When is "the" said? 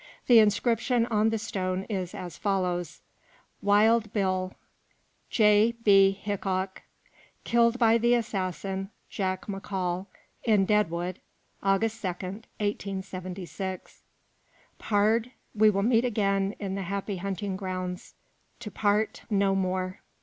0.25-0.39, 1.29-1.37, 7.99-8.15, 16.73-16.81